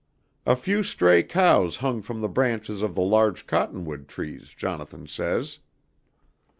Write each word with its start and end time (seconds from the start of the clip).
"A 0.47 0.55
few 0.55 0.81
stray 0.81 1.21
cows 1.21 1.75
hung 1.77 2.01
from 2.01 2.21
the 2.21 2.27
branches 2.27 2.81
of 2.81 2.95
the 2.95 3.03
large 3.03 3.45
cottonwood 3.45 4.07
trees, 4.07 4.49
Jonathan 4.57 5.05
says...." 5.05 5.59